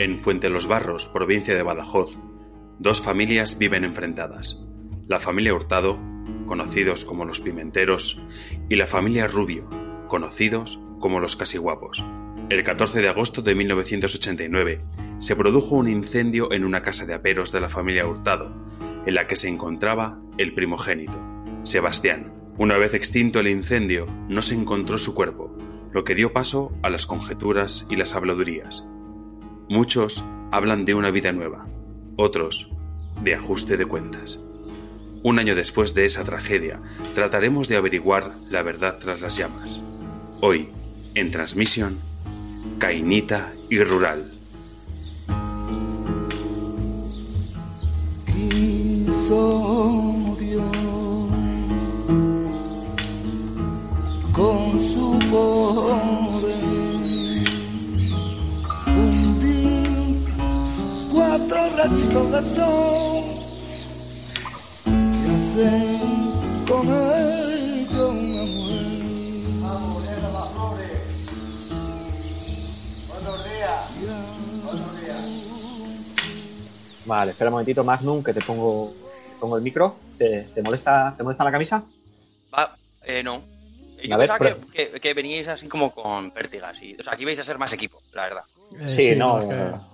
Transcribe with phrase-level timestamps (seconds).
[0.00, 2.16] En Fuente los Barros, provincia de Badajoz,
[2.78, 4.66] dos familias viven enfrentadas.
[5.06, 6.00] La familia Hurtado,
[6.46, 8.18] conocidos como los Pimenteros,
[8.70, 9.68] y la familia Rubio,
[10.08, 12.02] conocidos como los Casiguapos.
[12.48, 14.82] El 14 de agosto de 1989
[15.18, 18.54] se produjo un incendio en una casa de aperos de la familia Hurtado,
[19.04, 21.20] en la que se encontraba el primogénito,
[21.64, 22.32] Sebastián.
[22.56, 25.54] Una vez extinto el incendio, no se encontró su cuerpo,
[25.92, 28.86] lo que dio paso a las conjeturas y las habladurías.
[29.70, 31.64] Muchos hablan de una vida nueva,
[32.16, 32.72] otros
[33.22, 34.40] de ajuste de cuentas.
[35.22, 36.80] Un año después de esa tragedia,
[37.14, 39.80] trataremos de averiguar la verdad tras las llamas.
[40.40, 40.70] Hoy,
[41.14, 42.00] en transmisión,
[42.80, 44.32] Cainita y Rural.
[61.90, 63.24] De sol
[64.86, 65.98] y hacer
[66.68, 68.10] con ellos
[69.58, 70.20] una mujer.
[77.06, 78.92] Vale, espera un momentito, Magnum, que te pongo,
[79.28, 79.96] te pongo el micro.
[80.16, 81.82] ¿Te, te molesta, ¿Te molesta la camisa?
[82.54, 83.42] Va, eh, no.
[84.02, 86.80] Yo A pensaba que, que, que veníais así como con pértigas.
[86.82, 88.42] Y, o sea, aquí vais a ser más equipo, la verdad.
[88.78, 89.89] Eh, Sí, no, es que-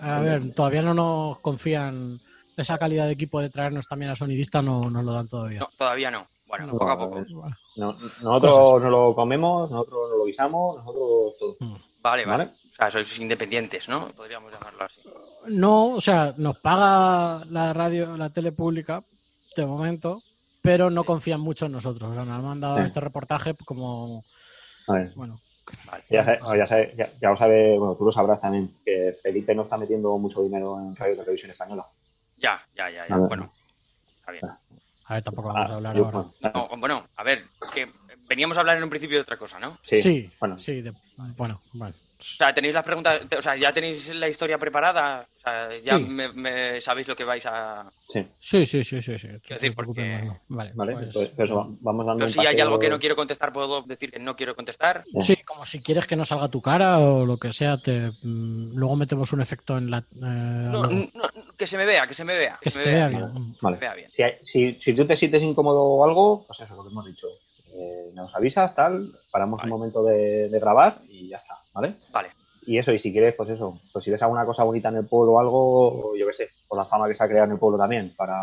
[0.00, 2.20] a ver, todavía no nos confían
[2.56, 5.60] esa calidad de equipo de traernos también a sonidista, no nos lo dan todavía.
[5.60, 6.26] No, todavía no.
[6.46, 7.24] Bueno, No, poco a poco.
[7.76, 7.92] No,
[8.22, 11.56] nosotros no lo comemos, nosotros no lo guisamos, nosotros todo.
[12.02, 12.44] Vale, vale.
[12.46, 12.56] Vale.
[12.70, 14.08] O sea, sois independientes, ¿no?
[14.16, 15.00] Podríamos llamarlo así.
[15.48, 19.04] No, o sea, nos paga la radio, la tele pública
[19.54, 20.20] de momento,
[20.62, 22.10] pero no confían mucho en nosotros.
[22.10, 22.84] O sea, nos han mandado Sí.
[22.84, 24.22] este reportaje como,
[24.88, 25.40] A ver, bueno,
[25.86, 26.04] Vale.
[26.10, 29.54] ya, sabe- ya, sabe- ya, ya lo sabe, bueno, tú lo sabrás también, que Felipe
[29.54, 31.86] no está metiendo mucho dinero en Radio Televisión Española.
[32.36, 33.14] Ya, ya, ya, ya.
[33.14, 33.28] A ver.
[33.28, 33.52] Bueno,
[34.18, 34.44] está bien.
[35.04, 36.18] a ver, tampoco vamos a Ah, hablar yo- ahora.
[36.40, 37.44] bueno, No, bueno, a ver,
[37.74, 37.88] que
[38.28, 39.76] veníamos a hablar en un principio de otra cosa, ¿no?
[39.82, 40.94] sí, Sí, bueno, sí, de-
[41.36, 41.94] bueno, bueno.
[42.20, 45.96] O sea, tenéis las preguntas, o sea, ya tenéis la historia preparada, o sea, ya
[45.96, 46.04] Sí.
[46.04, 47.90] me, me- sabéis lo que vais a...
[48.06, 49.28] sí, Sí, sí, sí, sí, sí.
[49.48, 50.30] decir, porque-.
[50.48, 53.16] Vale, vale, pues- pues, pues eso, vamos dando Pero si hay algo que no quiero
[53.16, 55.02] contestar, puedo decir que no quiero contestar.
[55.20, 58.72] Sí, como si quieres que no salga tu cara o lo que sea, te mm,
[58.76, 59.98] luego metemos un efecto en la.
[59.98, 61.24] eh, No, no, no,
[61.56, 62.58] que se me vea, que se me vea.
[62.60, 63.18] que se se me te vea vea.
[63.18, 63.56] bien.
[63.62, 63.76] Vale.
[63.78, 64.10] vea bien.
[64.12, 67.06] Si, hay- si, si tú te sientes incómodo o algo, pues eso, lo que hemos
[67.06, 67.26] dicho.
[67.82, 69.72] Eh, nos avisas, tal, paramos Vale.
[69.72, 71.94] un momento de, de grabar y ya está, ¿vale?
[72.12, 72.30] Vale.
[72.66, 75.06] Y eso, y si quieres, pues eso, pues si ves alguna cosa bonita en el
[75.06, 77.58] pueblo o algo, yo qué sé, por la fama que se ha creado en el
[77.58, 78.36] pueblo también, para...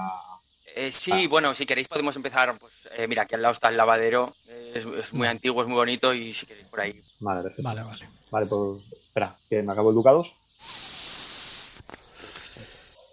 [0.75, 2.55] Eh, sí, bueno, si queréis podemos empezar.
[2.59, 4.35] Pues eh, mira, aquí al lado está el lavadero.
[4.47, 6.99] eh, es, es muy antiguo, es muy bonito y si queréis por ahí.
[7.19, 7.63] Vale, perfecto.
[7.63, 8.45] Vale, Vale, vale.
[8.47, 10.35] pues espera, que me acabo el Ducados.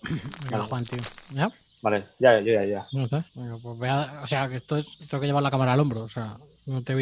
[0.02, 0.64] Venga, Vale.
[0.64, 0.98] Juan, tío.
[1.30, 1.50] ¿Ya?
[1.84, 2.86] Vale, ya, ya, ya, ya.
[2.92, 3.22] No sé.
[3.34, 4.86] Venga, pues vea- o sea, que esto es.
[5.06, 6.96] Tengo que llevar la cámara al hombro, o sea, no te he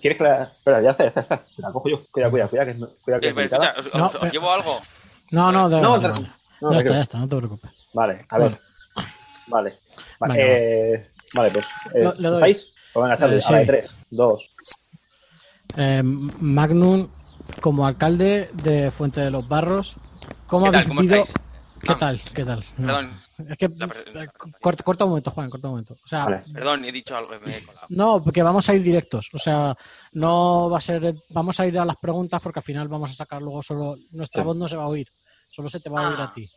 [0.00, 0.44] ¿Quieres que la...
[0.44, 1.42] Espera, ya está, ya está, ya está.
[1.56, 2.00] La cojo yo.
[2.12, 4.52] Cuida, cuida, cuida, que cuida que Eh, pero escucha, ¿os, No, os- os pero- llevo
[4.52, 4.80] algo?
[5.32, 7.70] No, no, de No, no, ya está, ya está, no te preocupes.
[7.92, 8.56] Vale, a ver.
[9.48, 9.78] Vale.
[10.20, 11.66] Vale, Venga, eh, vale pues.
[11.92, 12.34] Eh, Lo- le doy.
[12.36, 12.72] ¿Estáis?
[12.92, 13.66] Pues venga, Charlie, Eh, a la de sí.
[13.66, 14.50] 3, 2.
[15.76, 17.08] Eh, Magnum,
[17.60, 19.96] como alcalde de Fuente de los Barros,
[20.46, 21.24] ¿cómo habéis ¿Cómo vivido?
[21.82, 22.20] ¿Qué Ah, tal?
[22.34, 22.64] ¿Qué tal?
[22.76, 22.86] No.
[22.86, 24.28] Perdón, Es que eh,
[24.60, 25.94] corta, corta un momento, Juan, corta un momento.
[26.04, 26.42] O sea, Vale.
[26.52, 27.86] perdón, he dicho algo me he colado.
[27.88, 29.30] no, porque vamos a ir directos.
[29.32, 29.74] O sea,
[30.12, 33.14] no va a ser, vamos a ir a las preguntas porque al final vamos a
[33.14, 34.46] sacar luego solo nuestra Sí.
[34.46, 35.08] voz no se va a oír,
[35.50, 36.24] solo se te va a oír Ah.
[36.24, 36.50] a ti.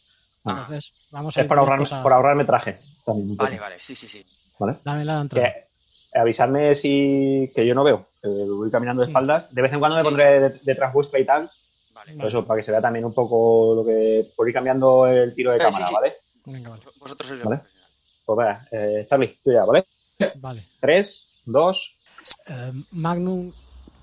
[0.45, 0.51] Ah.
[0.51, 2.79] Entonces, vamos a Es ir por ahorrarme, a- por ahorrarme traje.
[3.05, 4.23] También, Vale, vale, sí, sí, sí.
[4.59, 4.78] ¿vale?
[4.84, 5.47] Dame la entrada.
[5.47, 5.67] Eh,
[6.16, 9.11] avisarme si que yo no veo, que voy caminando de Sí.
[9.11, 9.53] espaldas.
[9.55, 10.05] De vez en cuando me Sí.
[10.05, 11.50] pondré de- detrás vuestra y tal,
[12.06, 12.18] Vale.
[12.18, 14.31] por eso, para que se vea también un poco lo que.
[14.36, 15.94] por ir cambiando el tiro de Eh, cámara, sí.
[15.94, 16.14] ¿vale?
[16.46, 16.84] Venga, vale.
[17.00, 17.62] Vosotros sois Vale.
[18.25, 19.86] Pues venga, eh, Charlie, tú ya, ¿vale?
[20.36, 20.64] Vale.
[20.80, 21.96] 3, 2.
[22.47, 23.52] Eh, Magnum,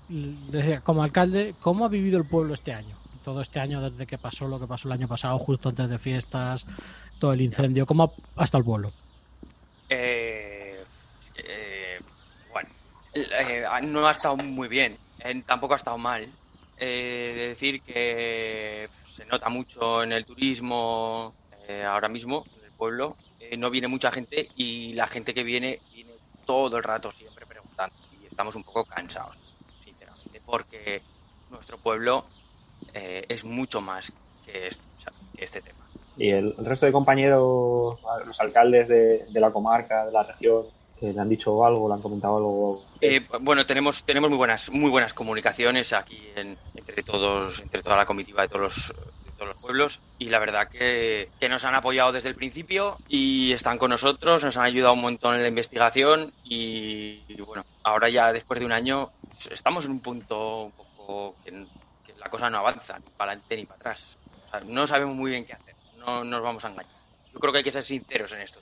[0.09, 2.95] decía, como alcalde, ¿cómo ha vivido el pueblo este año?
[3.23, 5.97] Todo este año desde que pasó lo que pasó el año pasado, justo antes de
[5.99, 6.65] fiestas,
[7.19, 8.91] todo el incendio, ¿cómo ha, ha estado el pueblo?
[9.89, 10.83] Eh,
[11.35, 11.99] eh,
[12.51, 12.69] bueno,
[13.13, 16.27] eh, no ha estado muy bien, eh, tampoco ha estado mal.
[16.83, 21.35] Eh, de decir que se nota mucho en el turismo
[21.67, 23.15] eh, ahora mismo en el pueblo.
[23.39, 26.13] Eh, no viene mucha gente y la gente que viene viene
[26.43, 29.37] todo el rato siempre preguntando y estamos un poco cansados,
[29.83, 31.03] sinceramente, porque
[31.51, 32.25] nuestro pueblo
[32.95, 34.11] eh, es mucho más
[34.43, 34.83] que este,
[35.37, 35.85] este tema.
[36.17, 40.65] Y el, resto de compañeros, los alcaldes de, la comarca, de la región,
[41.01, 42.85] le han dicho algo, le han comentado algo.
[43.01, 47.97] Eh, bueno, tenemos, tenemos muy buenas, muy buenas comunicaciones aquí en- entre todos, entre toda
[47.97, 48.87] la comitiva de todos los,
[49.25, 52.97] de todos los pueblos y la verdad que, que nos han apoyado desde el principio
[53.07, 57.65] y están con nosotros, nos han ayudado un montón en la investigación y, y bueno,
[57.83, 61.51] ahora ya después de un año pues, estamos en un punto un poco que,
[62.05, 64.17] que la cosa no avanza ni para adelante ni para atrás.
[64.47, 66.91] O sea, no sabemos muy bien qué hacer, no nos vamos a engañar.
[67.33, 68.59] Yo creo que hay que ser sinceros en esto.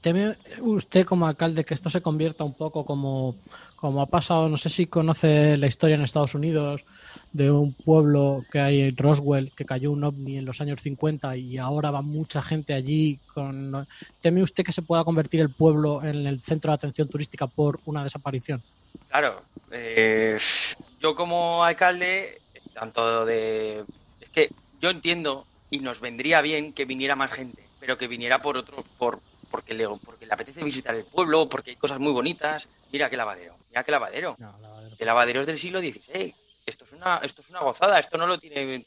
[0.00, 3.36] ¿Teme usted como alcalde que esto se convierta un poco como,
[3.76, 6.84] como ha pasado, no sé si conoce la historia en Estados Unidos
[7.32, 11.36] de un pueblo que hay en Roswell, que cayó un ovni en los años 50
[11.36, 13.18] y ahora va mucha gente allí.
[13.32, 13.86] Con...
[14.20, 17.80] ¿Teme usted que se pueda convertir el pueblo en el centro de atención turística por
[17.84, 18.62] una desaparición?
[19.08, 20.38] Claro, eh,
[21.00, 22.40] yo como alcalde,
[22.74, 23.84] tanto de...
[24.20, 28.42] Es que yo entiendo y nos vendría bien que viniera más gente, pero que viniera
[28.42, 29.18] por otro, por
[29.50, 32.68] porque le, porque le apetece visitar el pueblo, porque hay cosas muy bonitas.
[32.92, 34.36] Mira qué lavadero, mira qué lavadero.
[34.38, 34.96] No, lavadero.
[34.98, 36.34] El lavadero es del siglo XVI.
[36.66, 38.84] Esto es una, esto es una gozada, esto no lo tiene.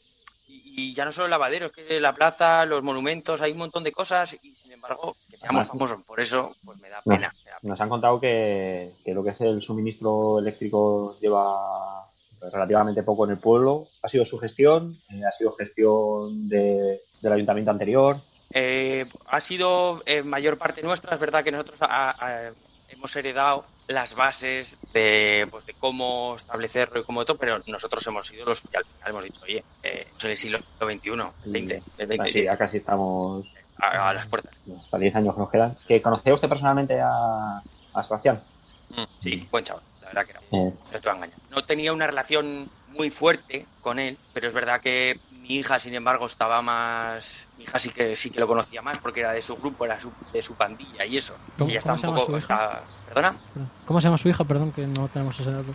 [0.48, 3.58] Y, y ya no solo el lavadero, es que la plaza, los monumentos, hay un
[3.58, 7.02] montón de cosas y sin embargo, que seamos Además, famosos por eso, pues me da
[7.04, 7.16] No.
[7.16, 7.34] pena.
[7.44, 7.72] me da pena.
[7.72, 12.06] Nos han contado que, que lo que es el suministro eléctrico lleva
[12.52, 13.88] relativamente poco en el pueblo.
[14.04, 14.96] ¿Ha sido su gestión?
[15.10, 18.18] Eh, ¿Ha sido gestión de- del ayuntamiento anterior?
[18.54, 22.54] Eh, ha sido en mayor parte nuestra, es verdad que nosotros a- a-
[22.88, 28.28] hemos heredado las bases de, pues, de cómo establecerlo y cómo todo, pero nosotros hemos
[28.28, 31.84] sido los que al final hemos dicho, oye, eh, es el siglo XX, el 20,
[31.98, 34.54] el 20, Así, ya casi estamos a, a las puertas.
[34.82, 35.78] hasta 10 años que nos quedan.
[35.88, 37.62] ¿Que conocía usted personalmente a,
[37.94, 38.44] a Sebastián?
[38.90, 40.42] Mm, Sí, buen chaval, la verdad que era.
[40.52, 41.38] Eh, No te voy a engañar.
[41.50, 45.94] No tenía una relación muy fuerte con él, pero es verdad que mi hija, sin
[45.96, 47.48] embargo, estaba más.
[47.58, 50.00] Mi hija sí que sí que lo conocía más porque era de su grupo, era
[50.00, 51.36] su- de su pandilla y eso.
[51.58, 52.32] ¿Cómo- Ella cómo está se un llama poco.
[52.32, 52.54] su hija?
[52.54, 53.36] está- ¿Perdona?
[53.86, 54.44] ¿Cómo se llama su hija?
[54.44, 55.74] Perdón, que no tenemos ese dato.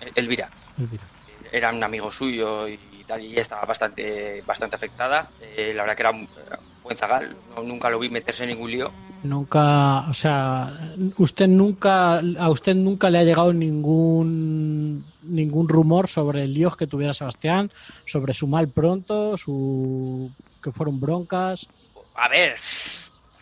[0.00, 0.48] El- Elvira.
[0.78, 1.04] Elvira.
[1.50, 5.30] Era un amigo suyo y tal, y ella estaba bastante, bastante afectada.
[5.40, 7.36] Eh, la verdad que era un era un buen zagal.
[7.54, 8.92] No- nunca lo vi meterse en ningún lío.
[9.22, 16.44] Nunca, o sea, usted nunca, a usted nunca le ha llegado ningún ningún rumor sobre
[16.44, 17.70] el líos que tuviera Sebastián,
[18.06, 20.30] sobre su mal pronto, su
[20.62, 21.66] que fueron broncas.
[22.14, 22.56] A ver,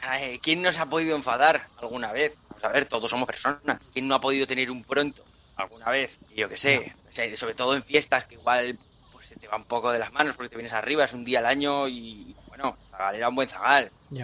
[0.03, 2.35] ay, ¿quién nos ha podido enfadar alguna vez?
[2.49, 3.79] Vamos a ver, todos somos personas.
[3.93, 5.23] ¿Quién no ha podido tener un pronto
[5.57, 6.19] alguna vez?
[6.35, 8.79] Yo qué sé, o sea, sobre todo en fiestas que igual
[9.13, 11.25] pues se te va un poco de las manos porque te vienes arriba, es un
[11.25, 13.91] día al año y bueno, Zagal era un buen Zagal.
[14.11, 14.23] Sí.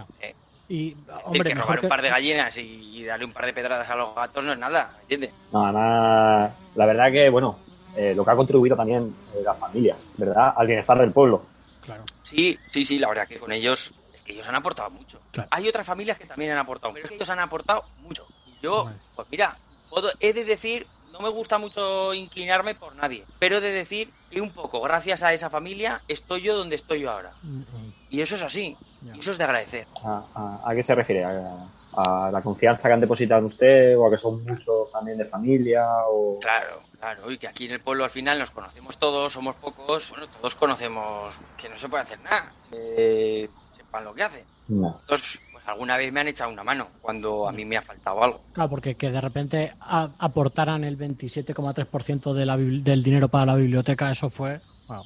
[0.69, 3.53] Y Hombre, que robar que- un par de gallinas y, y darle un par de
[3.53, 5.33] pedradas a los gatos no es nada, ¿entiendes?
[5.53, 7.59] no, además, la verdad que, bueno,
[7.97, 10.55] eh, lo que ha contribuido también eh, la familia, ¿verdad?
[10.57, 11.43] Al bienestar del pueblo.
[11.85, 12.05] claro.
[12.23, 15.21] Sí, sí, sí, la verdad que con ellos, es que ellos han aportado mucho.
[15.33, 15.49] Claro.
[15.53, 18.27] Hay otras familias que también han aportado, pero es que ellos han aportado mucho.
[18.47, 18.97] Y yo, Vale.
[19.15, 19.57] pues mira,
[19.91, 20.87] puedo, he de decir,
[21.23, 25.33] me gusta mucho inclinarme por nadie, pero he de decir que un poco, gracias a
[25.33, 27.33] esa familia, estoy yo donde estoy yo ahora.
[27.43, 28.77] Mm, mm, Y eso es así,
[29.15, 29.87] y eso es de agradecer.
[30.05, 31.25] ¿A, a- a qué se refiere?
[31.25, 35.17] ¿A, a la confianza que han depositado en usted o a que son muchos también
[35.19, 35.87] de familia?
[36.09, 36.39] O...
[36.41, 40.11] Claro, claro, y que aquí en el pueblo al final nos conocemos todos, somos pocos,
[40.11, 44.45] bueno, todos conocemos que no se puede hacer nada, eh, sepan lo que hacen.
[44.69, 44.99] No.
[45.01, 48.23] Entonces, pues alguna vez me han echado una mano cuando a mí me ha faltado
[48.25, 48.41] algo.
[48.53, 53.55] Claro, porque que de repente a- aportaran el 27,3% de la del dinero para la
[53.57, 55.03] biblioteca, eso fue, bueno,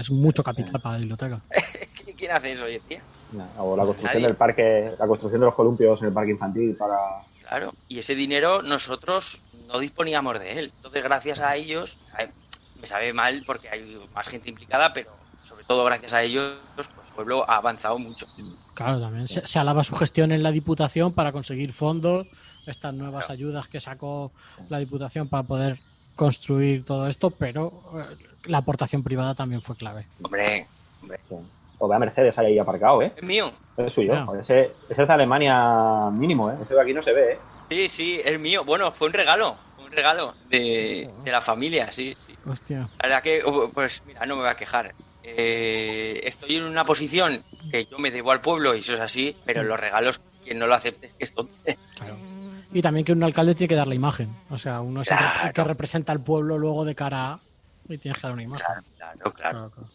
[0.00, 1.42] es mucho capital para la biblioteca.
[2.16, 3.02] ¿Quién, hace eso hoy en día?
[3.32, 3.46] No.
[3.58, 4.26] O la construcción Nadie.
[4.26, 6.96] del parque, la construcción de los columpios en el parque infantil para...
[7.46, 10.72] Claro, y ese dinero nosotros no disponíamos de él.
[10.76, 11.96] Entonces, gracias a ellos,
[12.80, 15.10] me sabe mal porque hay más gente implicada, pero
[15.44, 18.26] sobre todo gracias a ellos, pues pueblo ha avanzado mucho.
[18.74, 22.28] Claro, también se, se alaba su gestión en la Diputación para conseguir fondos,
[22.64, 23.32] estas nuevas Claro.
[23.38, 24.30] ayudas que sacó
[24.68, 25.80] la Diputación para poder
[26.14, 30.06] construir todo esto, pero eh, la aportación privada también fue clave.
[30.22, 30.68] Hombre,
[31.02, 31.18] hombre,
[31.80, 33.12] O vea Mercedes ahí aparcado, ¿eh?
[33.16, 33.50] es mío.
[33.76, 34.14] Es suyo.
[34.38, 36.56] Ese, ese es de Alemania mínimo, ¿eh?
[36.62, 37.38] Ese de aquí no se ve, ¿eh?
[37.68, 38.64] Sí, sí, es mío.
[38.64, 42.34] Bueno, fue un regalo, un regalo de, de la familia, sí, sí.
[42.46, 42.88] Hostia.
[43.02, 44.94] La verdad que, uh, pues mira, no me voy a quejar.
[45.36, 49.36] Eh, estoy en una posición que yo me debo al pueblo y eso es así,
[49.44, 51.52] pero los regalos, quien no lo acepte es que es tonto.
[51.96, 52.16] Claro.
[52.72, 54.28] Y también que un alcalde tiene que dar la imagen.
[54.50, 57.40] O sea, uno es el que representa al pueblo luego de cara a...
[57.88, 58.66] Y tienes que dar una imagen.
[58.66, 59.32] Claro, claro, claro.
[59.32, 59.88] Claro, claro.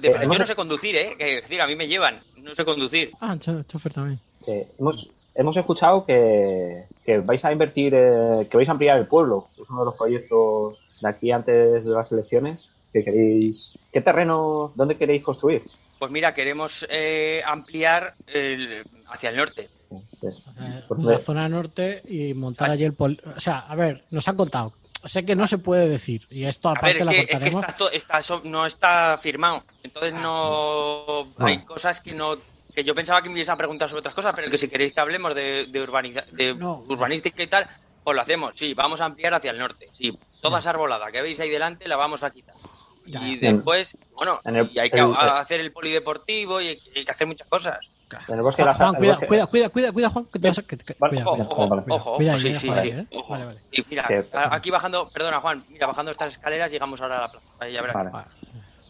[0.00, 1.14] De- de- yo no sé conducir, ¿eh?
[1.16, 3.12] Que, es decir, a mí me llevan, no sé conducir.
[3.20, 4.18] Ah, cho- chofer también.
[4.48, 9.06] Eh, hemos, hemos escuchado que, que vais a invertir, eh, que vais a ampliar el
[9.06, 9.46] pueblo.
[9.56, 12.68] Es uno de los proyectos de aquí antes de las elecciones.
[12.92, 15.62] Que queréis, ¿Qué terreno, dónde queréis construir?
[15.98, 19.68] Pues mira, queremos eh, ampliar el- hacia el norte.
[19.90, 23.20] Eh, Pues la zona norte y montar allí el pol...
[23.36, 24.72] O sea, a ver, nos han contado
[25.04, 26.26] sé que no se puede decir.
[26.28, 29.62] Y esto A ver, aparte es la es que está to- está no está firmado.
[29.84, 32.36] Entonces Ah, no, hay cosas que no
[32.74, 34.92] que yo pensaba que me ibais a preguntar sobre otras cosas, pero que si queréis
[34.92, 36.84] que hablemos de, de, urbaniza- de No.
[36.88, 37.66] urbanística y tal,
[38.04, 38.52] pues lo hacemos.
[38.56, 39.88] Sí, vamos a ampliar hacia el norte.
[39.92, 42.56] Sí, toda esa arbolada que veis ahí delante la vamos a quitar.
[43.08, 43.52] Y ya.
[43.52, 47.04] después, bueno, En el- y hay que el- a- hacer el polideportivo y hay, hay
[47.04, 47.78] que hacer muchas cosas.
[48.28, 50.24] En el bosque de Juan, las Juan, el cuida, bosque- cuida, cuida, cuida, cuida, Juan,
[50.26, 50.62] que te vas a...
[50.62, 51.46] que- que- Vale, cuida, Ojo, cuida.
[51.48, 52.88] ojo, ojo, Cuida ahí, sí, eh, sí, sí.
[52.88, 53.06] eh.
[53.14, 53.28] ojo.
[53.32, 53.60] Vale, vale.
[53.70, 54.08] Y mira,
[54.50, 57.46] aquí bajando, perdona Juan, mira, bajando estas escaleras llegamos ahora a la plaza.
[57.60, 58.10] Ahí ya verás.
[58.10, 58.26] Vale.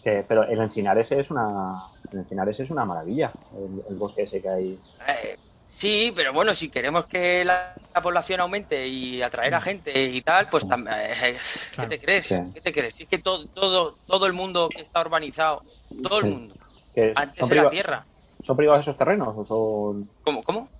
[0.04, 1.82] Que- pero el encinar ese es una.
[2.12, 3.32] El encinar ese es una maravilla.
[3.56, 4.78] El, el bosque ese que hay.
[5.08, 5.36] Eh,
[5.70, 10.20] sí, pero bueno, si queremos que la, la población aumente y atraer a gente y
[10.22, 11.36] tal, pues tam- eh,
[11.70, 11.90] ¿qué Claro.
[11.90, 12.26] te crees?
[12.26, 12.36] Sí.
[12.54, 12.94] ¿Qué te crees?
[12.94, 15.62] Si es que todo, todo, todo el mundo que está urbanizado,
[16.02, 16.30] todo el Sí.
[16.30, 16.54] mundo,
[16.94, 18.04] Que antes era tierra.
[18.48, 20.08] ¿Son privados esos terrenos o son.?
[20.24, 20.42] ¿Cómo?
[20.42, 20.70] ¿Cómo?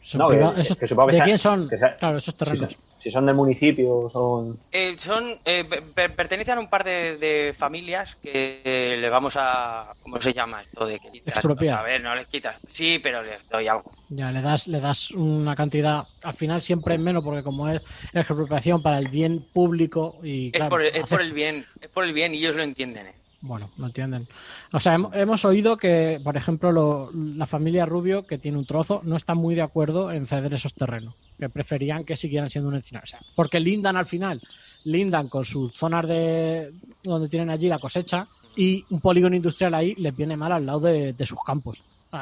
[0.00, 1.68] Son No, que- esos- que supongo que ¿De sea- quién son?
[1.68, 2.60] que sea- Claro, esos Si terrenos.
[2.72, 4.58] son, si son del municipio, son.
[4.72, 9.34] Eh, son eh, per- pertenecen a un par de, de familias que eh, le vamos
[9.38, 11.34] a ¿cómo se llama esto de que quitas?
[11.36, 11.80] Expropiar.
[11.80, 12.56] A ver, no les quitas.
[12.70, 13.92] Sí, pero les doy algo.
[14.08, 17.82] Ya le das, le das una cantidad, al final siempre es menos, porque como es
[18.14, 22.04] expropiación para el bien público y Es, por, es hace- por el bien, es por
[22.04, 23.08] el bien y ellos lo entienden.
[23.08, 23.14] ¿eh?
[23.42, 24.28] Bueno, no entienden.
[24.72, 28.66] O sea, hem- hemos oído que, por ejemplo, lo- la familia Rubio, que tiene un
[28.66, 31.14] trozo, no está muy de acuerdo en ceder esos terrenos.
[31.38, 33.04] Que preferían que siguieran siendo un encinar.
[33.04, 34.42] O sea, porque lindan al final,
[34.84, 39.94] lindan con sus zonas de donde tienen allí la cosecha y un polígono industrial ahí
[39.96, 41.78] les viene mal al lado de sus campos.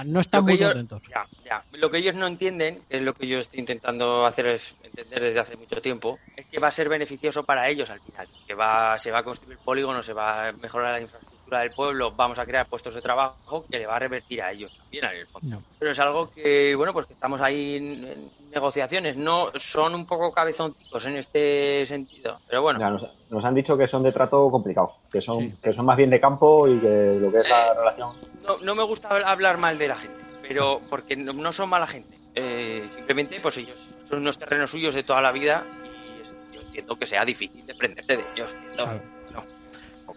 [0.07, 1.03] No están muy ellos- contentos.
[1.09, 1.63] Ya, ya.
[1.73, 5.21] Lo que ellos no entienden, que es lo que yo estoy intentando hacer es entender
[5.21, 8.29] desde hace mucho tiempo, es que va a ser beneficioso para ellos al final.
[8.47, 12.13] Que va, se va a construir polígonos, se va a mejorar la infraestructura del pueblo,
[12.13, 15.11] vamos a crear puestos de trabajo que le va a revertir a ellos también en
[15.17, 15.57] el fondo.
[15.57, 15.63] No.
[15.79, 19.17] Pero es algo que, bueno, pues que estamos ahí en, en negociaciones.
[19.17, 22.39] No son un poco cabezoncicos en este sentido.
[22.49, 25.55] Pero bueno, Ya, nos, nos han dicho que son de trato complicado, que son, Sí.
[25.63, 28.17] que son más bien de campo y que lo que es la relación.
[28.47, 31.87] no, no me gusta hablar mal de la gente, pero porque no, no son mala
[31.87, 32.17] gente.
[32.35, 36.61] Eh, simplemente, pues ellos son unos terrenos suyos de toda la vida y es- yo
[36.61, 38.53] entiendo que sea difícil desprenderse de ellos.
[38.55, 38.85] entiendo.
[38.85, 39.18] Claro.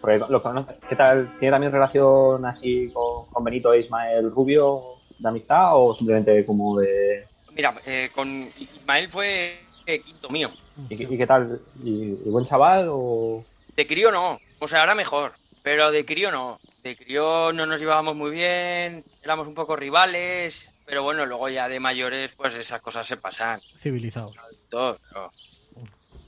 [0.02, 0.26] No.
[0.26, 1.36] Porque lo conoce- ¿Qué tal?
[1.38, 6.78] ¿Tiene también relación así con, con Benito e Ismael Rubio de amistad o simplemente como
[6.80, 7.26] de.
[7.54, 8.28] Mira, eh, con
[8.58, 10.50] Ismael fue eh, quinto mío.
[10.88, 11.60] ¿Y, y qué tal?
[11.84, 11.90] ¿Y,
[12.24, 13.44] y buen chaval o.?
[13.76, 15.32] De crío no, o sea, ahora mejor,
[15.62, 16.58] pero de crío no.
[16.82, 21.68] De crío no nos llevábamos muy bien, éramos un poco rivales, pero bueno, luego ya
[21.68, 23.60] de mayores, pues esas cosas se pasan.
[23.78, 24.34] Civilizados.
[24.68, 25.30] Todos, pero,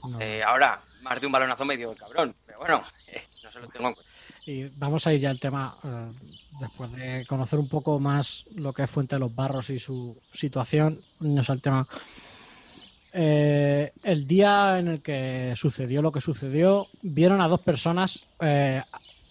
[0.09, 0.21] No.
[0.21, 3.67] eh, ahora, más de un balonazo medio el cabrón, pero bueno, eh, no se lo
[3.67, 4.11] tengo en cuenta.
[4.45, 6.11] Y vamos a ir ya al tema, eh,
[6.59, 10.21] después de conocer un poco más lo que es Fuente de los Barros y su
[10.31, 11.87] situación, irnos al tema.
[13.11, 18.25] El día en el que sucedió lo que sucedió, vieron a dos personas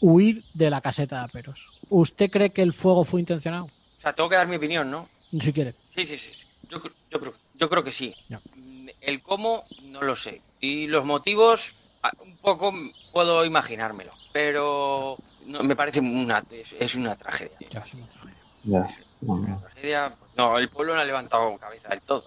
[0.00, 1.66] huir de la caseta de aperos.
[1.88, 3.66] ¿Usted cree que el fuego fue intencionado?
[3.66, 5.08] O sea, tengo que dar mi opinión, ¿no?
[5.40, 5.74] Si quiere.
[5.94, 6.46] Sí, sí, sí.
[6.68, 6.78] Yo,
[7.10, 8.14] yo, creo, yo creo que sí.
[8.28, 8.40] Ya.
[9.00, 10.40] El cómo, no lo sé.
[10.60, 12.72] Y los motivos, ah, un poco
[13.12, 14.12] puedo imaginármelo.
[14.32, 17.56] Pero no, me parece una, es, es una tragedia.
[17.70, 18.34] Ya, es una tragedia.
[18.64, 19.60] Ya, Es no, una no.
[19.60, 20.14] tragedia.
[20.36, 22.24] No, el pueblo no ha levantado cabeza del todo.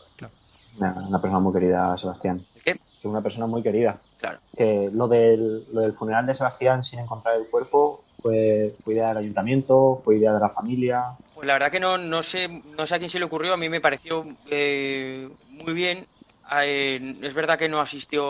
[0.77, 2.45] Una, una persona muy querida, Sebastián.
[2.55, 2.73] ¿El qué?
[2.75, 3.99] Que es una persona muy querida.
[4.19, 4.39] Claro.
[4.55, 9.09] Que lo del, lo del funeral de Sebastián sin encontrar el cuerpo fue, fue idea
[9.09, 11.03] del ayuntamiento, fue idea de la familia.
[11.33, 13.57] Pues la verdad que no, no sé, no sé a quién se le ocurrió, a
[13.57, 16.05] mí me pareció eh, muy bien.
[16.61, 18.21] Eh, es verdad que no asistió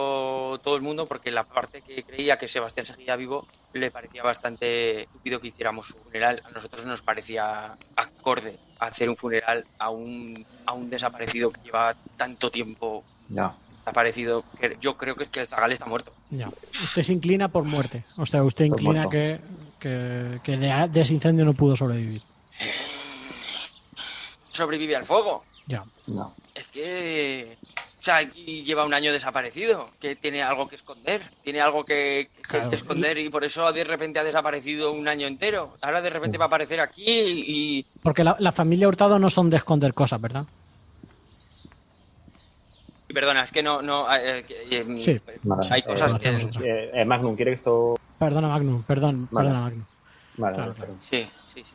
[0.64, 5.04] todo el mundo porque la parte que creía que Sebastián seguía vivo le parecía bastante
[5.04, 6.42] estúpido que hiciéramos su funeral.
[6.46, 11.96] A nosotros nos parecía acorde hacer un funeral a un, a un desaparecido que lleva
[12.18, 14.44] tanto tiempo desaparecido.
[14.60, 16.12] Que yo creo que es que el Zagal está muerto.
[16.32, 16.50] Ya.
[16.84, 18.04] Usted se inclina por muerte.
[18.18, 19.10] O sea, usted Por inclina muerto.
[19.12, 19.40] que,
[19.80, 22.22] que, que de, de ese incendio no pudo sobrevivir.
[24.52, 25.46] Sobrevive al fuego.
[25.68, 25.84] Ya.
[26.08, 26.34] No.
[26.56, 27.58] Es que.
[28.08, 32.30] O sea, y lleva un año desaparecido, que tiene algo que esconder, tiene algo que,
[32.38, 32.72] que Claro.
[32.72, 35.76] esconder y por eso de repente ha desaparecido un año entero.
[35.82, 37.86] Ahora de repente va a aparecer aquí y.
[38.02, 40.46] Porque la, la familia Hurtado no son de esconder cosas, ¿verdad?
[43.10, 43.82] y perdona, es que no.
[43.82, 45.20] no eh, eh, Sí.
[45.44, 45.68] Vale.
[45.70, 47.04] Hay cosas Eh, que.
[47.04, 47.96] Magnum, ¿quiere que esto...?
[48.18, 49.50] Perdona, Magnum, perdón, Vale.
[49.50, 49.86] perdona, Magnum.
[50.38, 50.74] Vale, Claro, vale, claro.
[50.80, 50.98] perdón.
[51.02, 51.74] Sí, sí, sí.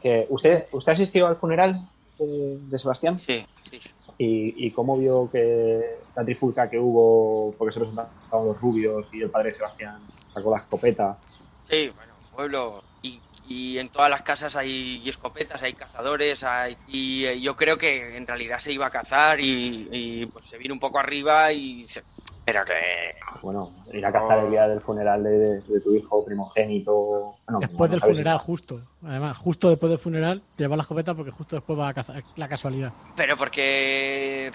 [0.00, 1.88] Que ¿usted, ¿Usted asistió al funeral
[2.20, 3.18] de, de Sebastián?
[3.18, 3.90] Sí, sí, sí.
[4.24, 5.80] ¿Y, ¿Y cómo vio que
[6.14, 10.00] la trifulca que hubo, porque se presentaron los rubios y el padre Sebastián
[10.32, 11.18] sacó la escopeta?
[11.64, 12.84] Sí, bueno, pueblo.
[13.02, 17.76] Y, y en todas las casas hay escopetas, hay cazadores, hay, y eh, yo creo
[17.76, 21.52] que en realidad se iba a cazar y, y, pues se vino un poco arriba
[21.52, 22.04] y se-
[22.44, 22.72] Pero que.
[23.42, 27.36] Bueno, ir a cazar el día del funeral de, de tu hijo primogénito.
[27.46, 28.80] Bueno, Después no del si- funeral, justo.
[29.04, 32.22] Además, justo después del funeral, te llevas la escopeta porque justo después va a cazar
[32.36, 32.92] la casualidad.
[33.16, 34.50] Pero porque.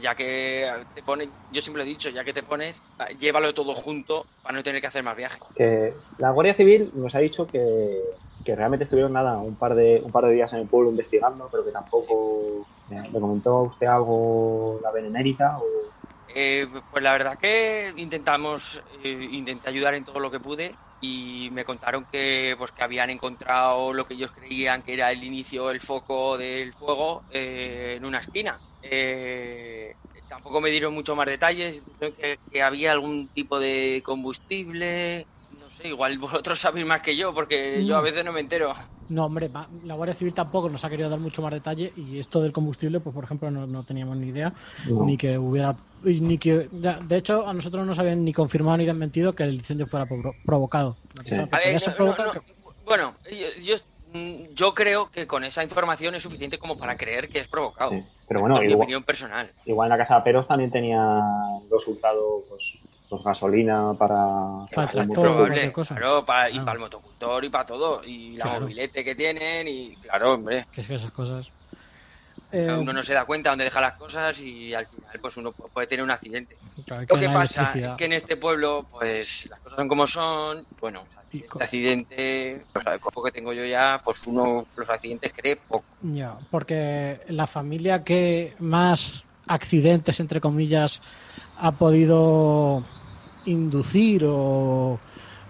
[0.00, 1.28] ya que te pones.
[1.52, 2.82] Yo siempre lo he dicho, ya que te pones,
[3.18, 5.40] llévalo todo junto para no tener que hacer más viajes.
[5.54, 8.02] que la Guardia Civil nos ha dicho que,
[8.44, 11.48] que realmente estuvieron nada un par de un par de días en el pueblo investigando,
[11.50, 15.64] pero que tampoco ¿le le comentó usted algo la benemérita o
[16.28, 21.48] Eh, pues la verdad que intentamos, eh, intenté ayudar en todo lo que pude y
[21.52, 25.70] me contaron que pues que habían encontrado lo que ellos creían que era el inicio,
[25.70, 28.58] el foco del fuego eh, en una esquina.
[28.82, 29.94] Eh,
[30.28, 35.88] tampoco me dieron mucho más detalles, que, que había algún tipo de combustible, no sé,
[35.88, 38.74] igual vosotros sabéis más que yo porque yo a veces no me entero.
[39.08, 42.18] No, hombre, va- la Guardia Civil tampoco nos ha querido dar mucho más detalle y
[42.18, 44.52] esto del combustible, pues por ejemplo, no, no teníamos ni idea,
[44.88, 45.04] No.
[45.04, 48.32] ni que hubiera, y ni que, ya, de hecho, a nosotros no nos habían ni
[48.32, 50.96] confirmado ni desmentido que el incendio fuera provo- provocado.
[51.24, 51.34] Sí.
[51.34, 52.14] A ver, no.
[52.84, 53.76] Bueno, yo, yo,
[54.18, 57.90] mm, yo creo que con esa información es suficiente como para creer que es provocado.
[57.90, 58.02] Sí.
[58.28, 59.50] Pero bueno, es mi igual, opinión personal.
[59.66, 61.20] igual en la casa de Peros también tenía
[61.70, 65.94] los hurtados pues, pues gasolina para, Para tractor, probable, cosa.
[65.94, 66.64] claro, para, y Ah.
[66.64, 68.60] para el motocultor y para todo, y la Claro.
[68.62, 71.46] mobilete que tienen, y claro, hombre, que es que esas cosas.
[72.52, 75.50] Eh, uno no se da cuenta dónde deja las cosas y al final pues uno
[75.52, 76.56] pu- puede tener un accidente.
[76.86, 80.64] claro, Lo que pasa es que en este pueblo pues las cosas son como son,
[80.80, 85.56] bueno, el accidente, pues el cojo que tengo yo ya, pues uno los accidentes cree
[85.56, 85.84] poco.
[86.02, 91.02] Ya, porque la familia que más accidentes, entre comillas,
[91.58, 92.84] ha podido
[93.46, 94.98] inducir o,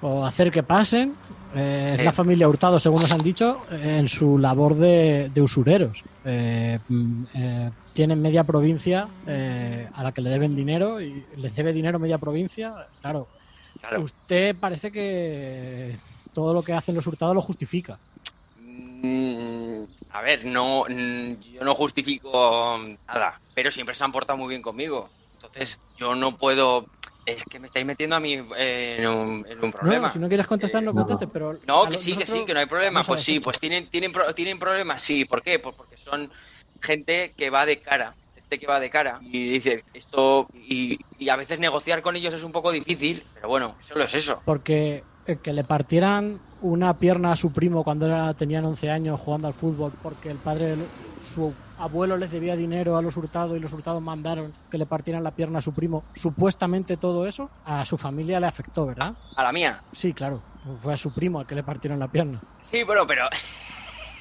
[0.01, 1.15] o hacer que pasen
[1.55, 2.05] eh, es Eh.
[2.05, 6.03] la familia Hurtado, según nos han dicho, en su labor de, de usureros.
[6.25, 11.55] Eh, mm, eh, tienen media provincia eh, a la que le deben dinero y les
[11.57, 12.75] debe dinero media provincia.
[13.01, 13.29] Claro,
[13.81, 14.03] Claro.
[14.03, 15.97] usted parece que
[16.35, 17.99] todo lo que hacen los hurtados lo justifica.
[18.61, 24.49] Mm, A ver, no, mm, yo no justifico nada, pero siempre se han portado muy
[24.49, 25.09] bien conmigo.
[25.35, 26.87] Entonces, yo no puedo.
[27.27, 30.07] Es que me estáis metiendo a mí eh, en un, en un problema.
[30.07, 31.01] No, si no quieres contestar, no No.
[31.01, 31.59] contestes, pero...
[31.67, 33.03] No, que sí, que sí, que no hay problema.
[33.03, 35.25] Pues sí, pues tienen, tienen, tienen problemas, sí.
[35.25, 35.59] ¿Por qué?
[35.59, 36.31] Pues porque son
[36.81, 38.15] gente que va de cara.
[38.37, 39.19] Gente que va de cara.
[39.23, 40.47] Y dices, esto.
[40.55, 44.15] Y, y a veces negociar con ellos es un poco difícil, pero bueno, solo es
[44.15, 44.41] eso.
[44.45, 49.19] Porque eh, que le partieran una pierna a su primo cuando era, tenían 11 años
[49.21, 50.77] jugando al fútbol porque el padre,
[51.35, 55.23] su abuelo les debía dinero a los hurtados y los hurtados mandaron que le partieran
[55.25, 56.05] la pierna a su primo.
[56.15, 59.15] Supuestamente todo eso a su familia le afectó, ¿verdad?
[59.37, 59.81] A la mía.
[59.93, 60.41] Sí, claro.
[60.81, 62.41] Fue a su primo al que le partieron la pierna.
[62.61, 63.29] Sí, bueno, pero.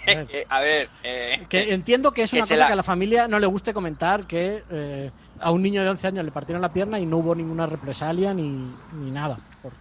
[0.06, 0.46] ver.
[0.50, 0.90] a ver.
[1.04, 3.74] eh, Que entiendo que es una cosa la- que a la familia no le guste
[3.74, 7.18] comentar que eh, a un niño de 11 años le partieron la pierna y no
[7.18, 9.40] hubo ninguna represalia ni, ni nada.
[9.64, 9.78] Porque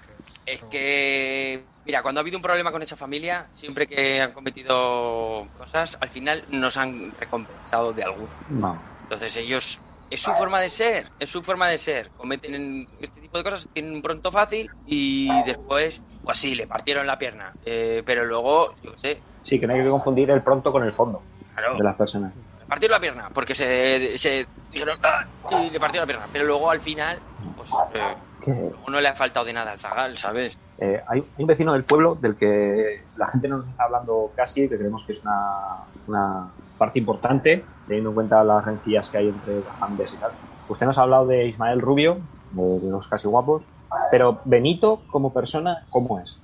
[0.47, 5.47] Es que, mira, cuando ha habido un problema con esa familia, siempre que han cometido
[5.57, 8.35] cosas, al final nos han recompensado de alguna.
[8.49, 8.83] no.
[9.03, 12.11] Entonces ellos, es su forma de ser, es su forma de ser.
[12.17, 17.07] Cometen este tipo de cosas, tienen un pronto fácil y después, pues sí, le partieron
[17.07, 17.53] la pierna.
[17.67, 20.85] Eh, pero luego, yo qué sé, Sí, que no hay que confundir el pronto con
[20.85, 21.23] el fondo
[21.55, 22.35] claro, de las personas.
[22.35, 26.29] le partieron la pierna porque se, se dijeron "Ah", y le partieron la pierna.
[26.33, 27.19] Pero luego al final,
[27.55, 30.59] pues eh, Que, no le ha faltado de nada al zagal, ¿sabes?
[30.79, 34.69] eh, hay, un vecino del pueblo del que la gente no nos está hablando casi,
[34.69, 39.29] que creemos que es una, una parte importante, teniendo en cuenta las rencillas que hay
[39.29, 40.33] entre las familias y tal.
[40.69, 42.19] Usted nos ha hablado de Ismael Rubio,
[42.53, 43.63] de, de los casi guapos,
[44.11, 46.41] pero Benito como persona, ¿cómo es?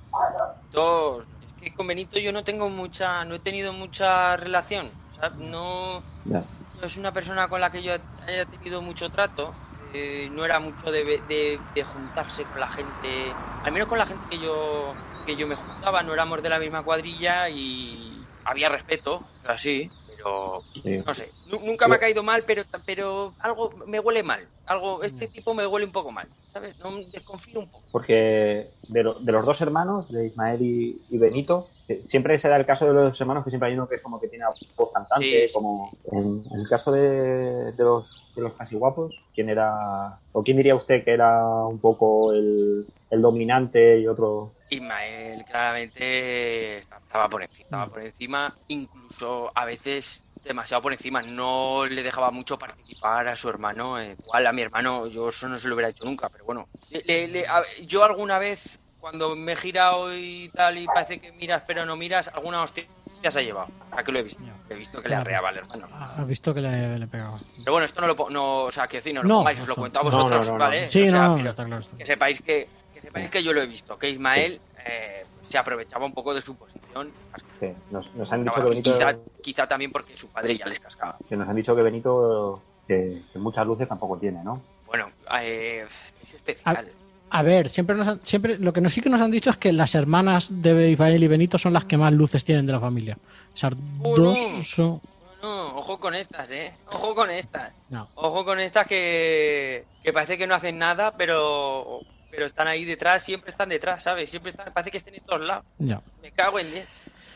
[0.71, 1.23] Dos.
[1.57, 4.87] Es que con Benito yo no tengo mucha, no he tenido mucha relación.
[5.11, 6.43] o sea, No, no
[6.81, 7.93] es una persona con la que yo
[8.27, 9.53] haya tenido mucho trato.
[9.93, 14.05] Eh, no era mucho de, de- de juntarse con la gente, al menos con la
[14.05, 14.93] gente que yo
[15.25, 16.01] que yo me juntaba.
[16.03, 18.11] No éramos de la misma cuadrilla y
[18.45, 20.97] había respeto, o sea, sí, pero Sí.
[21.05, 21.29] no sé.
[21.47, 24.47] Nu- Nunca me ha caído mal, pero pero algo me huele mal.
[24.65, 26.77] Algo este tipo me huele un poco mal, ¿sabes?
[26.79, 27.83] No desconfío un poco.
[27.91, 31.69] Porque de, lo- de los dos hermanos, de Ismael y, y Benito,
[32.07, 34.19] siempre se da el caso de los hermanos que siempre hay uno que es como
[34.19, 38.53] que tiene voz cantante, Sí, como en, en el caso de, de los de los
[38.53, 43.99] casi guapos, ¿quién era, o quién diría usted que era un poco el, el dominante
[43.99, 44.53] y otro?
[44.69, 51.85] Ismael claramente estaba por encima, estaba por encima, incluso a veces demasiado por encima, no
[51.85, 55.57] le dejaba mucho participar a su hermano, eh, igual a mi hermano yo eso no
[55.57, 56.67] se lo hubiera hecho nunca, pero bueno,
[57.05, 61.31] le- le- a- yo alguna vez cuando me he girado y tal y parece que
[61.33, 62.85] miras pero no miras, alguna hostia
[63.29, 64.41] se ha llevado, a que lo he visto.
[64.69, 65.87] He visto que le arreaba al hermano.
[65.91, 67.39] Ha visto que le, le pegaba.
[67.57, 69.67] Pero bueno, esto no lo, no, o sea, que decir, no lo No, pongáis, os
[69.67, 70.57] lo cuento a vosotros, no.
[70.57, 70.89] ¿vale?
[70.89, 71.81] Sí, O sea, no, pero está claro.
[71.81, 75.57] está que sepáis que, que sepáis que yo lo he visto, que Ismael eh, se
[75.57, 77.11] aprovechaba un poco de su posición.
[77.59, 80.79] Sí, nos, nos han dicho que Benito, quizá, quizá también porque su padre ya les
[80.79, 81.17] cascaba.
[81.27, 84.61] que nos han dicho que Benito que, que muchas luces tampoco tiene, ¿no?
[84.87, 85.11] Bueno,
[85.41, 85.85] eh,
[86.23, 86.89] es especial.
[87.33, 89.57] A ver, siempre nos han- siempre lo que nos sí que nos han dicho es
[89.57, 92.79] que las hermanas de Ismael y Benito son las que más luces tienen de la
[92.79, 93.17] familia.
[93.55, 94.63] Esas Oh, dos no.
[94.63, 95.01] son.
[95.41, 96.73] No, ojo con estas, ¿eh?
[96.91, 97.71] Ojo con estas.
[97.89, 98.09] No.
[98.15, 103.23] Ojo con estas que, que parece que no hacen nada, pero, pero están ahí detrás,
[103.23, 104.29] siempre están detrás, ¿sabes?
[104.29, 105.63] Siempre están, parece que estén en todos lados.
[105.79, 106.85] Me cago en 10.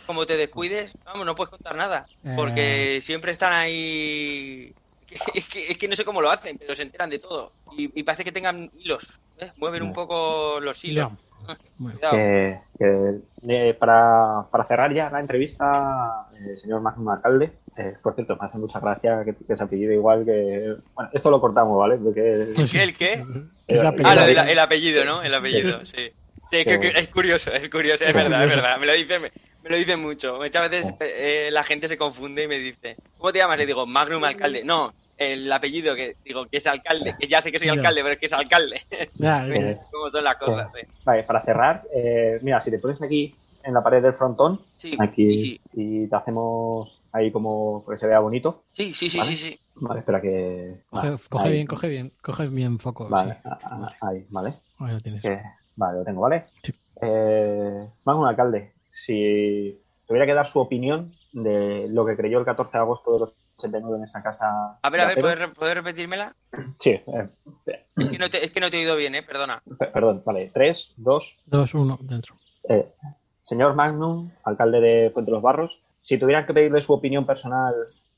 [0.05, 2.05] Como te descuides, vamos, no puedes contar nada.
[2.23, 2.33] Eh.
[2.35, 4.71] Porque siempre están ahí.
[5.33, 7.51] Es que, es que no sé cómo lo hacen, pero se enteran de todo.
[7.77, 9.19] Y, y parece que tengan hilos.
[9.37, 9.51] ¿eh?
[9.57, 11.11] Mueven un poco los hilos.
[11.77, 11.99] Bueno.
[12.11, 18.15] Que, que, eh, para, para cerrar ya la entrevista, eh, señor Magnum Alcalde, eh, por
[18.15, 20.75] cierto, me hace mucha gracia que, que se apellido igual que...
[20.95, 21.97] Bueno, esto lo cortamos, ¿vale?
[21.97, 22.83] Porque ¿El qué?
[22.83, 23.25] ¿El qué?
[24.03, 25.21] Ah, el apellido, ¿no?
[25.21, 26.11] El apellido, sí.
[26.51, 28.77] Sí, es, que- es curioso, es curioso, es verdad, es verdad.
[28.79, 29.31] Me lo dice, me,
[29.63, 30.37] me lo dice mucho.
[30.37, 30.93] Muchas veces Sí.
[31.01, 33.57] eh, la gente se confunde y me dice, ¿cómo te llamas?
[33.57, 34.63] Le digo, Magnum Alcalde.
[34.63, 38.13] No, el apellido que digo que es alcalde, que ya sé que soy alcalde, pero
[38.13, 38.81] es que es alcalde.
[39.15, 40.69] Ya, Eh, ¿Cómo son las cosas?
[40.73, 44.61] Sí, Vale, para cerrar, eh, mira, si te pones aquí en la pared del frontón,
[44.77, 48.65] sí, aquí, sí, sí, y te hacemos ahí como que se vea bonito.
[48.71, 49.31] sí, sí, sí, Vale.
[49.31, 49.59] sí, sí.
[49.75, 50.83] Vale, espera que...
[50.89, 51.53] Coge, vale, coge ahí.
[51.53, 53.09] bien, coge bien, coge bien foco.
[53.09, 53.39] Vale, sí.
[53.45, 53.95] a- a- Vale.
[54.01, 54.53] ahí, vale.
[54.79, 55.21] Ahí lo tienes.
[55.21, 55.41] Que-
[55.75, 56.45] vale, lo tengo, ¿vale?
[56.63, 56.73] Sí.
[57.01, 62.71] Eh, Magnum Alcalde, si tuviera que dar su opinión de lo que creyó el 14
[62.77, 64.77] de agosto de los 89 en esta casa...
[64.81, 65.19] A ver, a ver.
[65.19, 66.35] ¿puedes, puedes repetírmela?
[66.79, 67.29] Sí, eh,
[67.97, 69.23] Es que, no te, es que no te he oído bien, ¿eh?
[69.23, 69.61] Perdona.
[69.79, 70.51] pe- perdón, vale.
[70.53, 72.35] 3, 2, Dos, uno, dentro.
[72.67, 72.93] Eh,
[73.43, 77.73] señor Magnum, alcalde de Fuente de los Barros, si tuvieran que pedirle su opinión personal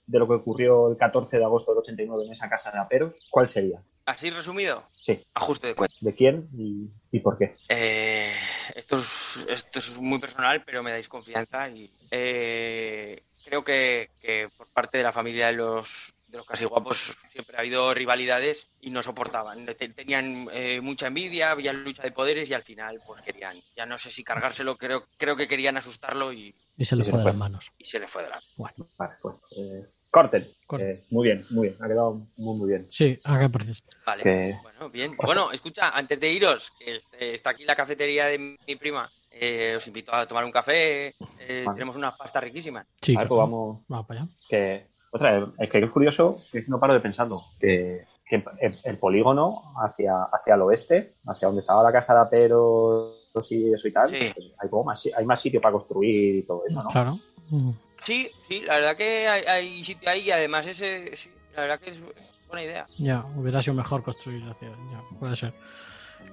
[0.05, 3.27] de lo que ocurrió el 14 de agosto del 89 en esa casa de aperos,
[3.29, 3.81] ¿cuál sería?
[4.07, 5.97] Así resumido, Sí, ajuste de cuentas.
[6.01, 7.53] ¿de quién y, y por qué?
[7.67, 8.33] Eh,
[8.73, 14.49] esto, es, esto es muy personal, pero me dais confianza y eh, creo que, que
[14.55, 18.69] por parte de la familia de los de los casi guapos siempre ha habido rivalidades
[18.81, 19.65] y no soportaban.
[19.65, 23.85] Te- Tenían eh, mucha envidia, había lucha de poderes y al final pues querían, ya
[23.85, 27.11] no sé si cargárselo, creo, creo que querían asustarlo y, Y se le Y se
[27.11, 27.71] fue de las manos.
[27.77, 28.41] y se le fue de la...
[28.57, 30.47] Bueno, Vale, pues eh, corten.
[30.79, 31.81] Eh, muy bien, muy bien.
[31.81, 32.87] Ha quedado muy, muy bien.
[32.91, 33.83] sí, ¿a qué pareces?
[34.05, 35.15] Vale, Que- bueno, bien.
[35.17, 39.75] Bueno, escucha, antes de iros, que este- está aquí la cafetería de mi prima, eh,
[39.77, 41.07] os invito a tomar un café,
[41.39, 41.75] eh, Vale.
[41.75, 42.85] tenemos unas pastas riquísimas.
[43.01, 43.83] Sí, ver, pues vamos.
[43.87, 44.29] Vamos para allá.
[44.49, 48.79] Que, otra vez, es que es curioso que no paro de pensando que, que el,
[48.83, 53.15] el polígono hacia, hacia el oeste, hacia donde estaba la casa de aperos
[53.51, 54.31] y eso y tal, Sí.
[54.33, 56.89] pues hay, como más, si- hay más sitio para construir y todo eso, ¿no?
[56.89, 57.19] Claro.
[57.49, 57.71] Mm.
[58.03, 61.79] Sí, sí, la verdad que hay, hay sitio ahí y además ese, sí, la verdad
[61.79, 61.99] que es
[62.47, 62.85] buena idea.
[62.97, 64.75] Ya, hubiera sido mejor construir la ciudad.
[64.91, 65.53] Ya, puede ser.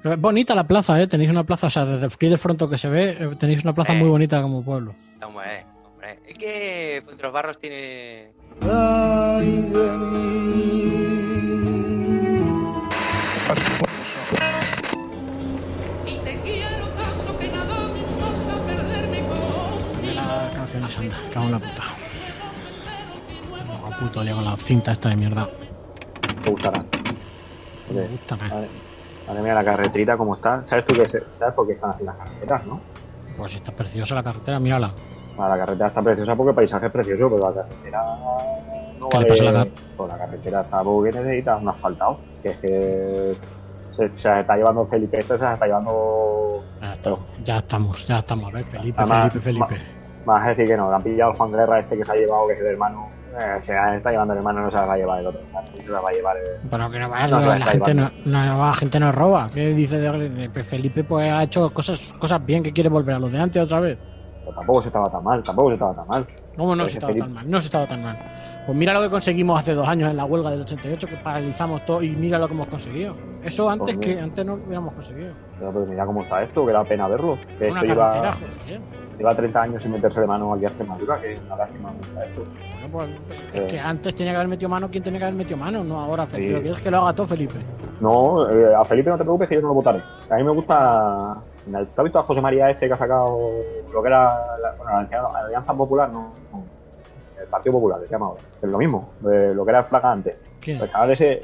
[0.05, 1.07] Eh, Bonita la plaza, ¿eh?
[1.07, 3.63] Tenéis una plaza, o sea, desde el free del fronto que se ve, eh, tenéis
[3.65, 3.97] una plaza Eh.
[3.99, 4.95] muy bonita como pueblo.
[5.25, 8.33] Hombre, hombre, es que Fuente de los Barros tiene...
[8.63, 10.85] ay de mí.
[20.99, 21.83] Anda, cago en la puta.
[23.67, 25.49] No, puto lío con la cinta esta de mierda.
[26.45, 26.83] Te gustarán.
[26.93, 28.69] Me Porque, gusta, madre,
[29.27, 30.65] madre mía, la carreterita como está.
[30.69, 32.81] ¿Sabes tú se- sabes por qué están así las carreteras, no?
[33.37, 34.93] Pues está preciosa la carretera, mírala.
[35.39, 38.03] Ah, La carretera está preciosa porque el paisaje es precioso, pero la carretera
[39.01, 41.69] no ¿Qué le vale- pasa a la car- Pues la carretera está porque necesita un
[41.69, 42.19] asfaltado.
[42.43, 43.37] Que es que
[43.97, 48.49] se, se está llevando Felipe, esto se está llevando Ya, está- ya estamos, ya estamos.
[48.49, 49.81] A ver, Felipe, Además, Felipe, Felipe.
[50.25, 52.47] Vas a decir que no, le han pillado Juan Guerra este que se ha llevado,
[52.47, 53.07] que es el hermano.
[53.39, 55.41] Eh, se está llevando el hermano, no se la va a llevar el otro.
[55.77, 56.69] Se la va a llevar el...
[56.71, 59.51] Pero que no va, No, no, la, gente no, no- la gente no roba.
[59.53, 61.03] ¿Qué dice de pues Felipe?
[61.05, 63.99] Pues ha hecho cosas, cosas bien que quiere volver a los de antes otra vez.
[64.45, 66.27] Pero tampoco se estaba tan mal, tampoco se estaba tan mal.
[66.57, 67.51] ¿Cómo no se estaba tan mal?
[67.51, 68.19] No se estaba tan mal.
[68.67, 71.85] Pues mira lo que conseguimos hace dos años en la huelga del 88, que paralizamos
[71.85, 73.15] todo y mira lo que hemos conseguido.
[73.43, 74.25] Eso antes Pues que mira.
[74.25, 75.33] antes no lo hubiéramos conseguido.
[75.59, 77.39] Pero, pero mira cómo está esto, que da pena verlo.
[77.59, 78.81] Que Una esto lleva, joder.
[79.19, 81.93] lleva 30 años sin meterse de mano aquí a Extremadura, que es una lástima
[82.29, 82.45] esto.
[82.91, 83.51] Bueno, pues, Eh.
[83.55, 86.01] es que antes tenía que haber metido mano quien tenía que haber metido mano, no
[86.01, 86.27] ahora.
[86.27, 86.47] Felipe.
[86.49, 86.53] Sí.
[86.53, 87.55] Lo que quieres que lo haga todo Felipe.
[88.01, 90.01] No, eh, a Felipe no te preocupes que yo no lo votaré.
[90.31, 91.35] A mí me gusta.
[91.71, 93.39] ¿Te has visto a José María este que ha sacado
[93.93, 94.25] lo que era
[94.63, 96.11] la, bueno, la Alianza Popular?
[96.11, 96.65] No, no,
[97.41, 98.41] el Partido Popular, que se llama ahora.
[98.63, 100.37] Es lo mismo, de lo que era el Flaga antes.
[100.61, 100.81] ¿Quién?
[100.81, 101.33] El chaval ese.
[101.33, 101.43] el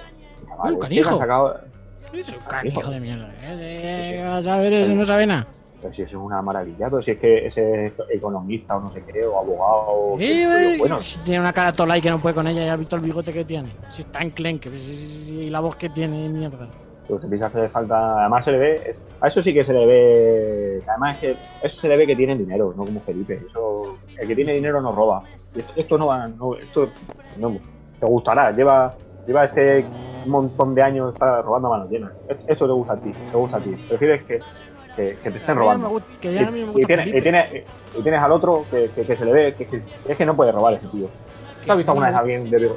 [0.48, 1.18] chaval Un canijo.
[1.18, 1.60] sacado-
[2.12, 3.28] Es un canijo de mierda.
[3.42, 4.18] ¿eh?
[4.18, 5.46] Eh, a ver, ese no sabe nada.
[5.80, 8.90] Pero si eso es una maravilla, pero si es que ese es economista o no
[8.90, 10.16] sé qué, o abogado.
[10.20, 12.78] Eh, bueno, si tiene una cara tola y que no puede con ella, ya has
[12.78, 13.72] visto el bigote que tiene.
[13.88, 16.68] Si está si- si- si- y la voz que tiene, mierda.
[17.08, 18.20] pues empieza a hacer falta.
[18.20, 18.74] Además, se le ve.
[18.90, 20.82] es- a eso sí que se le ve.
[20.88, 23.40] Además, es que eso se le ve que tienen dinero, no como Felipe.
[23.48, 25.22] Eso, el que tiene dinero no roba.
[25.54, 26.26] Esto, esto no va.
[26.28, 26.88] No, esto
[27.38, 27.56] no,
[27.98, 28.50] te gustará.
[28.52, 28.94] Lleva,
[29.26, 29.84] lleva este
[30.26, 32.12] montón de años está robando a manos llenas.
[32.28, 33.12] Es- Eso te gusta a ti.
[33.30, 33.70] Te gusta a ti.
[33.88, 34.38] Prefieres que,
[34.96, 36.00] que, que te estén robando.
[36.20, 37.18] que ya no me y, gusta tiene- Felipe.
[37.18, 37.64] y tiene-
[37.98, 40.74] y tienes al otro que, que- se le ve que, es que no puede robar
[40.74, 41.08] ese tío.
[41.66, 42.70] ¿Tú has visto alguna vez a alguien de?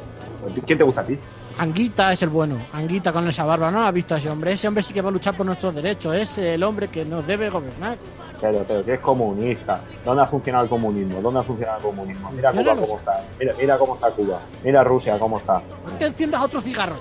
[0.65, 1.17] ¿Quién te gusta a ti?
[1.57, 2.57] Anguita es el bueno.
[2.73, 3.71] Anguita con esa barba.
[3.71, 4.53] No has visto a ese hombre.
[4.53, 6.15] Ese hombre sí que va a luchar por nuestros derechos.
[6.15, 7.97] Es el hombre que nos debe gobernar.
[8.41, 9.79] Pero, pero que es comunista.
[10.03, 11.21] ¿Dónde ha funcionado el comunismo?
[11.21, 12.31] ¿Dónde ha funcionado el comunismo?
[12.31, 13.23] Mira Cuba cómo está.
[13.39, 14.41] Mira, mira cómo está Cuba.
[14.63, 15.61] Mira Rusia cómo está.
[15.85, 16.95] No te enciendas otro cigarro.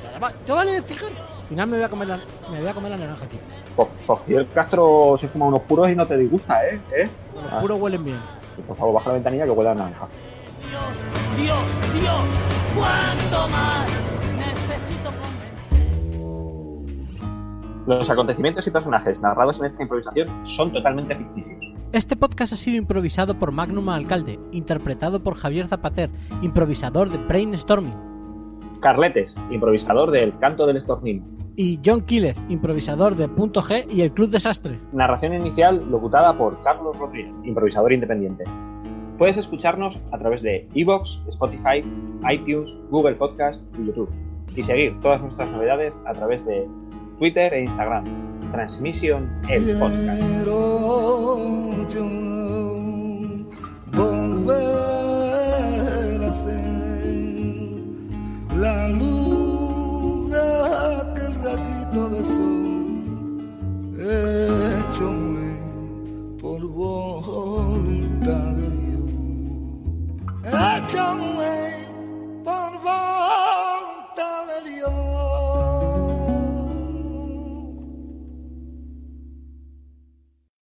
[0.47, 1.09] Yo vale el cigarro.
[1.41, 3.39] Al final me voy a comer la, me voy a comer la naranja aquí.
[3.75, 6.81] Pues, pues Fidel Castro se fuma unos puros y no te disgusta, ¿eh?
[6.97, 7.09] ¿Eh?
[7.35, 7.61] Los Ah.
[7.61, 8.19] puros huelen bien.
[8.55, 10.07] Pues, por favor, baja la ventanilla que huele a naranja.
[10.73, 11.05] Dios,
[11.37, 11.69] Dios,
[12.01, 12.25] Dios,
[12.75, 13.87] ¿cuánto más
[14.39, 16.89] necesito convencer?
[17.87, 21.61] Los acontecimientos y personajes narrados en esta improvisación son totalmente ficticios.
[21.93, 26.09] Este podcast ha sido improvisado por Magnum Alcalde, interpretado por Javier Zapater,
[26.41, 31.23] improvisador de Brainstorming, Carletes, improvisador del Canto del Estornino.
[31.55, 34.81] y John Quílez, improvisador de Punto G y el Club Desastre.
[34.95, 38.45] Narración inicial locutada por Carlos Rodríguez, improvisador independiente.
[39.19, 41.85] Puedes escucharnos a través de Evox, Spotify,
[42.31, 44.11] iTunes, Google Podcast y YouTube.
[44.55, 46.67] Y seguir todas nuestras novedades a través de
[47.19, 48.05] Twitter e Instagram.
[48.51, 50.23] Transmission el podcast.
[66.41, 66.61] Por
[70.45, 73.83] e già me, per volta.